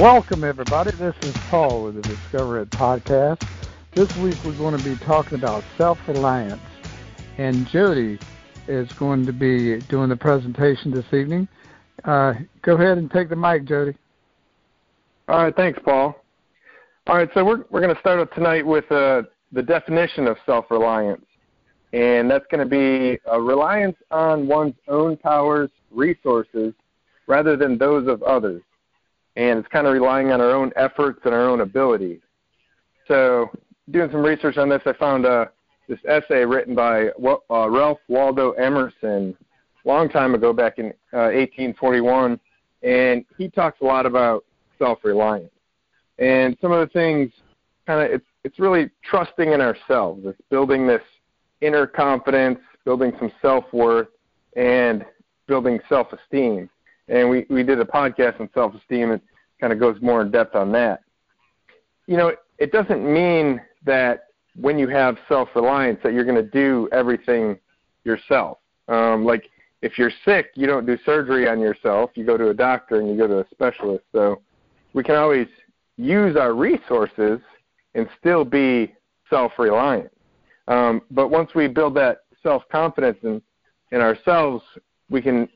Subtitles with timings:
[0.00, 0.90] Welcome, everybody.
[0.90, 3.48] This is Paul with the Discover It podcast.
[3.94, 6.60] This week we're going to be talking about self reliance,
[7.38, 8.18] and Jody
[8.68, 11.48] is going to be doing the presentation this evening.
[12.04, 13.96] Uh, go ahead and take the mic, Jody.
[15.28, 16.14] All right, thanks, Paul.
[17.06, 19.22] All right, so we're we're going to start up tonight with uh,
[19.52, 21.24] the definition of self reliance,
[21.94, 26.74] and that's going to be a reliance on one's own powers, resources,
[27.26, 28.62] rather than those of others
[29.36, 32.20] and it's kind of relying on our own efforts and our own abilities.
[33.06, 33.50] So,
[33.90, 35.46] doing some research on this, I found uh,
[35.88, 39.36] this essay written by uh, Ralph Waldo Emerson
[39.84, 42.40] long time ago, back in uh, 1841,
[42.82, 44.44] and he talks a lot about
[44.78, 45.50] self-reliance.
[46.18, 47.30] And some of the things,
[47.86, 50.22] kind of, it's it's really trusting in ourselves.
[50.24, 51.02] It's building this
[51.60, 54.08] inner confidence, building some self-worth,
[54.56, 55.04] and
[55.46, 56.70] building self-esteem
[57.08, 59.20] and we we did a podcast on self esteem and
[59.60, 61.00] kind of goes more in depth on that.
[62.06, 66.50] You know, it doesn't mean that when you have self reliance that you're going to
[66.50, 67.58] do everything
[68.04, 68.58] yourself.
[68.88, 69.50] Um, like
[69.82, 72.10] if you're sick, you don't do surgery on yourself.
[72.14, 74.04] You go to a doctor and you go to a specialist.
[74.12, 74.40] So
[74.94, 75.48] we can always
[75.96, 77.40] use our resources
[77.94, 78.94] and still be
[79.28, 80.10] self reliant.
[80.68, 83.42] Um, but once we build that self confidence in,
[83.92, 84.64] in ourselves,
[85.10, 85.48] we can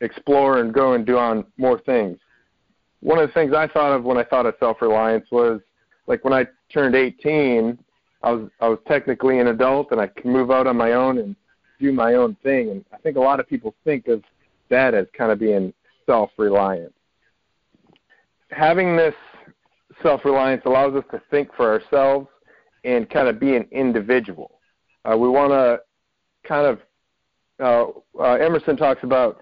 [0.00, 2.18] explore and go and do on more things.
[3.00, 5.60] One of the things I thought of when I thought of self-reliance was
[6.06, 7.78] like when I turned 18,
[8.22, 11.18] I was I was technically an adult and I could move out on my own
[11.18, 11.36] and
[11.78, 12.70] do my own thing.
[12.70, 14.22] And I think a lot of people think of
[14.68, 15.72] that as kind of being
[16.06, 16.92] self-reliant.
[18.50, 19.14] Having this
[20.02, 22.28] self-reliance allows us to think for ourselves
[22.84, 24.58] and kind of be an individual.
[25.04, 25.80] Uh, we want to
[26.48, 26.80] kind of
[27.60, 29.40] uh, uh, Emerson talks about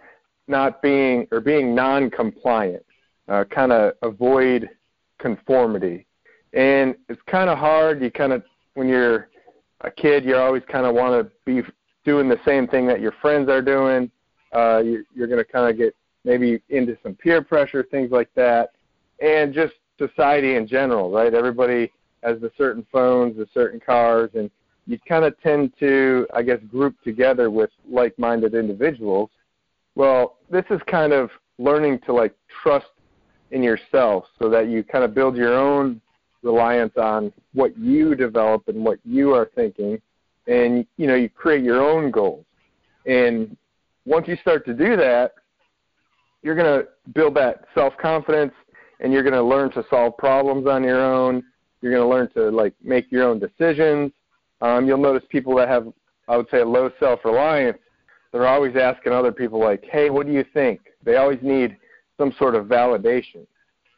[0.49, 2.84] not being or being non-compliant,
[3.29, 4.69] uh, kind of avoid
[5.19, 6.07] conformity.
[6.53, 8.03] And it's kind of hard.
[8.03, 8.43] You kind of
[8.75, 9.29] when you're
[9.83, 11.67] a kid, you always kind of want to be
[12.05, 14.11] doing the same thing that your friends are doing.
[14.53, 18.29] Uh, you're, you're going to kind of get maybe into some peer pressure, things like
[18.35, 18.71] that,
[19.21, 21.35] and just society in general, right?
[21.35, 21.93] Everybody
[22.23, 24.51] has the certain phones, the certain cars, and
[24.87, 29.31] you kind of tend to, I guess, group together with like-minded individuals
[29.97, 32.87] well, this is kind of learning to like trust
[33.51, 36.01] in yourself so that you kind of build your own
[36.43, 40.01] reliance on what you develop and what you are thinking.
[40.47, 42.45] And you know you create your own goals.
[43.05, 43.56] And
[44.05, 45.33] once you start to do that
[46.47, 48.53] you're going to build that self-confidence
[49.01, 51.43] and you're going to learn to solve problems on your own.
[51.81, 54.12] You're going to learn to like make your own decisions.
[54.61, 55.93] Um, you'll notice people that have
[56.29, 57.79] i would say low self-reliance
[58.37, 61.79] they're always asking other people like, "Hey, what do you think?" They always need
[62.19, 63.47] some sort of validation.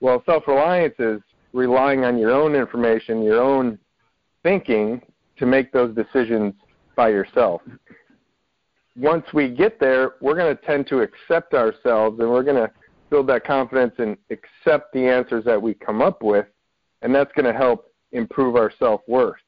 [0.00, 1.20] Well, self-reliance is
[1.52, 3.80] relying on your own information, your own
[4.44, 5.02] thinking
[5.38, 6.54] to make those decisions
[6.94, 7.62] by yourself.
[8.96, 12.70] Once we get there, we're going to tend to accept ourselves and we're going to
[13.10, 16.46] build that confidence and accept the answers that we come up with,
[17.02, 19.40] and that's going to help improve our self-worth.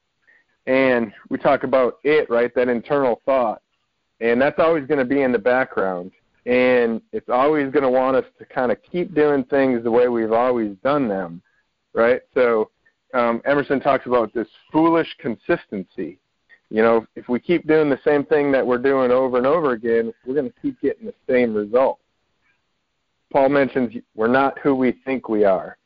[0.66, 2.52] And we talk about it, right?
[2.54, 3.62] That internal thought
[4.20, 6.12] and that's always going to be in the background.
[6.46, 10.08] And it's always going to want us to kind of keep doing things the way
[10.08, 11.42] we've always done them
[11.92, 12.22] right?
[12.34, 12.70] So
[13.14, 16.18] um, emerson talks about this foolish consistency.
[16.70, 19.72] You know if we keep doing the same thing that we're doing over and over
[19.72, 21.98] again we're going to keep getting the same result.
[23.32, 25.76] Paul mentions we're not who we think we are.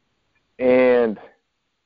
[0.58, 1.18] And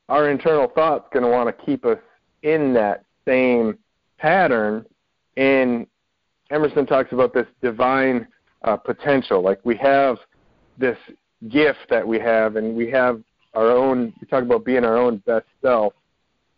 [0.09, 1.99] our internal thought's going to want to keep us
[2.43, 3.79] in that same
[4.19, 4.85] pattern
[5.37, 5.87] and
[6.51, 8.27] Emerson talks about this divine
[8.63, 9.43] uh, potential.
[9.43, 10.17] Like we have
[10.79, 10.99] this
[11.49, 13.23] gift that we have, and we have
[13.55, 14.13] our own.
[14.21, 15.93] We talk about being our own best self,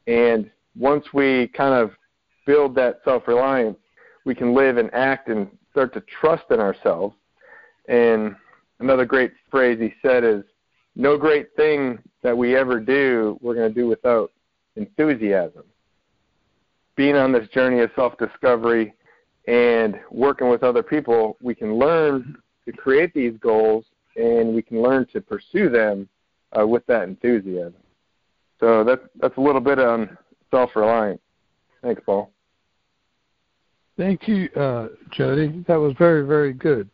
[0.06, 1.90] and once we kind of
[2.46, 3.78] build that self-reliance,
[4.24, 7.14] we can live and act and start to trust in ourselves.
[7.88, 8.34] And
[8.78, 10.44] another great phrase he said is,
[10.94, 14.30] "No great thing that we ever do, we're going to do without
[14.76, 15.64] enthusiasm."
[16.96, 18.92] Being on this journey of self-discovery
[19.46, 23.84] and working with other people, we can learn to create these goals
[24.16, 26.08] and we can learn to pursue them
[26.58, 27.74] uh, with that enthusiasm.
[28.58, 30.16] So that's that's a little bit on
[30.50, 31.20] self-reliance.
[31.82, 32.30] Thanks, Paul.
[33.96, 35.64] Thank you, uh, Jody.
[35.66, 36.90] That was very very good.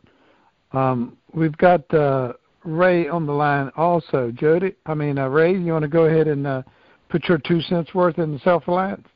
[0.72, 2.34] Um, we've got uh,
[2.64, 4.30] Ray on the line also.
[4.32, 6.62] Jody, I mean uh, Ray, you want to go ahead and uh,
[7.08, 9.06] put your two cents worth in the self-reliance?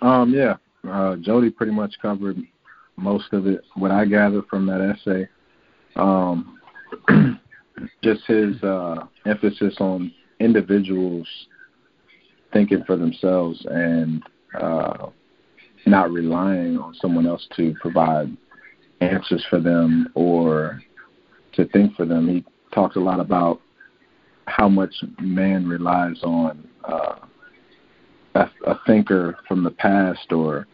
[0.00, 0.56] Um, yeah
[0.88, 2.38] uh, Jody pretty much covered
[2.96, 3.62] most of it.
[3.74, 5.28] What I gathered from that essay,
[5.96, 6.60] um,
[8.02, 11.26] just his uh, emphasis on individuals
[12.52, 14.22] thinking for themselves and
[14.60, 15.08] uh,
[15.86, 18.36] not relying on someone else to provide
[19.00, 20.82] answers for them or
[21.54, 22.28] to think for them.
[22.28, 22.44] He
[22.74, 23.60] talked a lot about
[24.46, 27.16] how much man relies on uh,
[28.34, 30.66] a, a thinker from the past or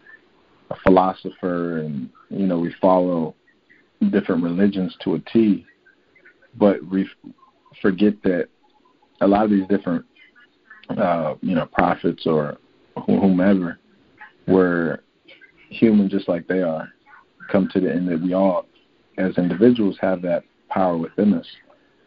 [0.70, 3.34] a philosopher, and you know we follow
[4.10, 5.66] different religions to a T,
[6.56, 7.08] but we
[7.80, 8.48] forget that
[9.20, 10.04] a lot of these different
[10.90, 12.58] uh, you know prophets or
[13.06, 13.78] whomever
[14.46, 15.02] were
[15.70, 16.88] human just like they are,
[17.50, 18.66] come to the end that we all
[19.18, 21.46] as individuals have that power within us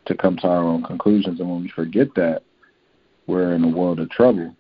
[0.05, 1.39] to come to our own conclusions.
[1.39, 2.43] And when we forget that,
[3.27, 4.55] we're in a world of trouble.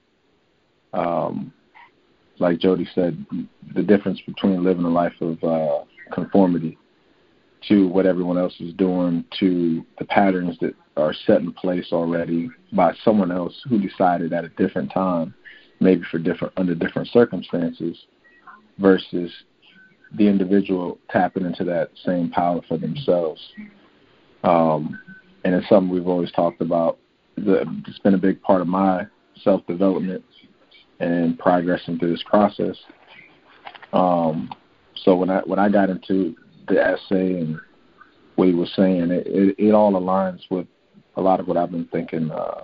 [0.93, 1.53] Um,
[2.41, 3.23] like Jody said,
[3.75, 6.77] the difference between living a life of uh, conformity
[7.67, 12.49] to what everyone else is doing, to the patterns that are set in place already
[12.73, 15.33] by someone else who decided at a different time,
[15.79, 18.05] maybe for different under different circumstances,
[18.79, 19.31] versus
[20.17, 23.39] the individual tapping into that same power for themselves.
[24.43, 24.99] Um,
[25.45, 26.97] and it's something we've always talked about.
[27.37, 29.05] It's been a big part of my
[29.43, 30.23] self development
[31.01, 32.77] and progressing through this process.
[33.91, 34.51] Um,
[34.95, 36.35] so when I when I got into
[36.67, 37.59] the essay and
[38.35, 40.67] what he was saying, it, it, it all aligns with
[41.15, 42.31] a lot of what I've been thinking.
[42.31, 42.61] Uh,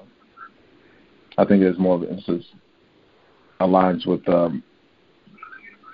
[1.38, 2.45] I think it's more of instance
[3.60, 4.63] aligns with um,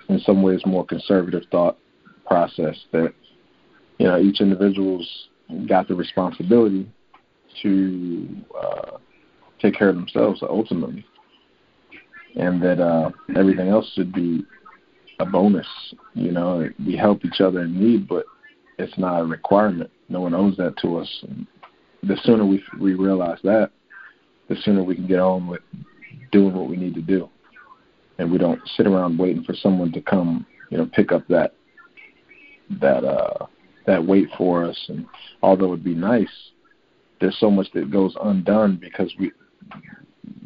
[0.08, 1.78] in some ways more conservative thought
[2.26, 3.12] process that
[3.98, 5.28] you know each individual's
[5.66, 6.88] got the responsibility
[7.62, 8.28] to
[8.60, 8.98] uh,
[9.60, 11.04] take care of themselves ultimately,
[12.36, 14.44] and that uh, everything else should be
[15.20, 15.66] a bonus.
[16.14, 18.24] You know, we help each other in need, but
[18.78, 19.90] it's not a requirement.
[20.08, 21.24] No one owes that to us.
[21.28, 21.46] And
[22.02, 23.70] the sooner we we realize that,
[24.48, 25.62] the sooner we can get on with
[26.32, 27.28] doing what we need to do,
[28.18, 31.54] and we don't sit around waiting for someone to come, you know, pick up that
[32.80, 33.46] that uh
[33.86, 34.84] that weight for us.
[34.88, 35.06] And
[35.42, 36.28] although it'd be nice,
[37.20, 39.32] there's so much that goes undone because we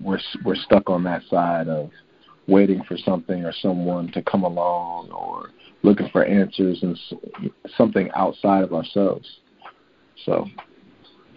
[0.02, 1.90] we're we're stuck on that side of
[2.46, 5.50] waiting for something or someone to come along or
[5.82, 6.98] looking for answers and
[7.76, 9.28] something outside of ourselves.
[10.24, 10.46] So,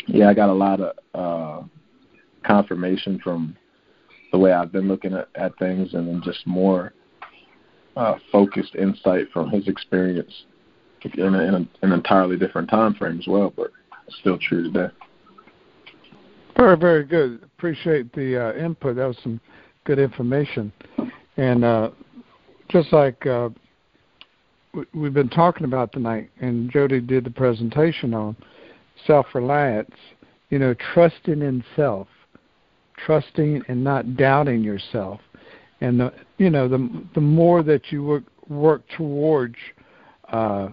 [0.07, 1.67] yeah, I got a lot of uh,
[2.43, 3.55] confirmation from
[4.31, 6.93] the way I've been looking at, at things, and then just more
[7.97, 10.45] uh, focused insight from his experience
[11.03, 13.71] in, a, in a, an entirely different time frame as well, but
[14.21, 14.93] still true today.
[16.61, 17.41] Very, very good.
[17.41, 18.97] Appreciate the uh, input.
[18.97, 19.41] That was some
[19.83, 20.71] good information.
[21.35, 21.89] And uh,
[22.69, 23.49] just like uh,
[24.93, 28.35] we've been talking about tonight, and Jody did the presentation on
[29.07, 29.95] self-reliance,
[30.51, 32.07] you know, trusting in self,
[32.95, 35.19] trusting and not doubting yourself.
[35.81, 39.55] And the, you know, the the more that you work work towards
[40.31, 40.69] uh,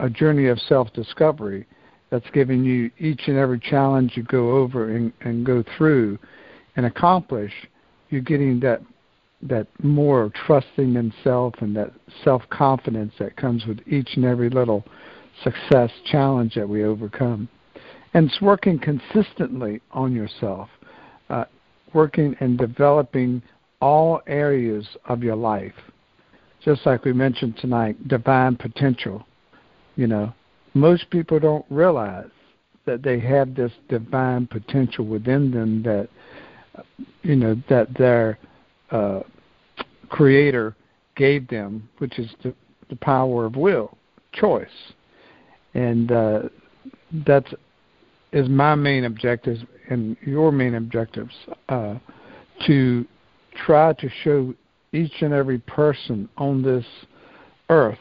[0.00, 1.64] a journey of self-discovery
[2.10, 6.18] that's giving you each and every challenge you go over and, and go through
[6.76, 7.52] and accomplish,
[8.10, 8.80] you're getting that
[9.42, 11.92] that more trusting in self and that
[12.24, 14.84] self confidence that comes with each and every little
[15.44, 17.48] success challenge that we overcome.
[18.14, 20.70] And it's working consistently on yourself,
[21.28, 21.44] uh,
[21.92, 23.42] working and developing
[23.80, 25.74] all areas of your life.
[26.64, 29.26] Just like we mentioned tonight, divine potential
[29.96, 30.32] you know,
[30.76, 32.28] most people don't realize
[32.84, 36.08] that they have this divine potential within them that,
[37.22, 38.38] you know, that their
[38.90, 39.20] uh,
[40.10, 40.76] Creator
[41.16, 42.54] gave them, which is the,
[42.90, 43.96] the power of will,
[44.32, 44.68] choice,
[45.74, 46.42] and uh,
[47.26, 47.52] that's
[48.32, 51.32] is my main objective and your main objectives
[51.70, 51.94] uh,
[52.66, 53.06] to
[53.64, 54.52] try to show
[54.92, 56.84] each and every person on this
[57.70, 57.98] earth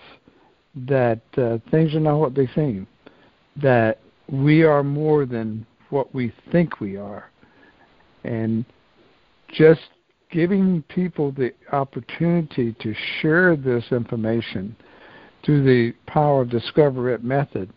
[0.75, 2.88] that uh, things are not what they seem,
[3.62, 7.29] that we are more than what we think we are.
[8.24, 8.65] And
[9.53, 9.82] just
[10.32, 14.75] giving people the opportunity to share this information
[15.46, 17.72] through the power of Discover It method,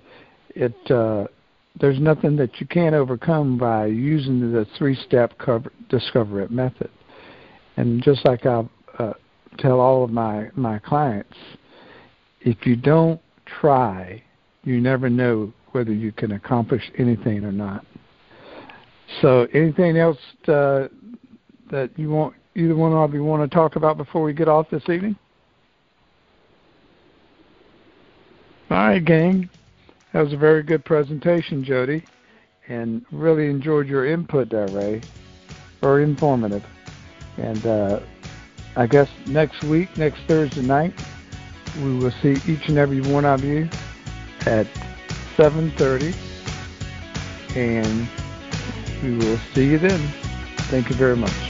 [0.50, 1.26] it uh,
[1.80, 6.90] there's nothing that you can't overcome by using the three-step cover, Discover It method.
[7.76, 8.64] And just like I
[8.98, 9.12] uh,
[9.58, 11.36] tell all of my my clients,
[12.40, 13.20] if you don't
[13.60, 14.22] try,
[14.64, 17.84] you never know whether you can accomplish anything or not.
[19.20, 20.18] So, anything else
[20.48, 20.88] uh,
[21.70, 24.68] that you want, either one of you want to talk about before we get off
[24.70, 25.16] this evening?
[28.70, 29.48] All right, gang.
[30.12, 32.04] That was a very good presentation, Jody.
[32.68, 35.02] and really enjoyed your input there, Ray.
[35.80, 36.64] Very informative.
[37.38, 38.00] And uh,
[38.76, 40.94] I guess next week, next Thursday night,
[41.78, 43.68] we will see each and every one of you
[44.46, 44.66] at
[45.36, 46.14] 7.30.
[47.56, 48.08] And
[49.02, 50.00] we will see you then.
[50.70, 51.47] Thank you very much.